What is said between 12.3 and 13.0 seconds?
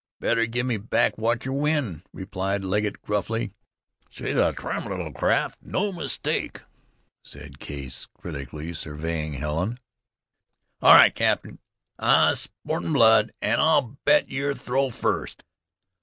sportin'